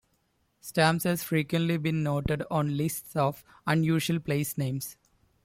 Stamps 0.61 1.03
has 1.03 1.23
frequently 1.23 1.77
been 1.77 2.01
noted 2.01 2.41
on 2.49 2.75
lists 2.75 3.15
of 3.15 3.43
unusual 3.67 4.19
place 4.19 4.57
names. 4.57 4.97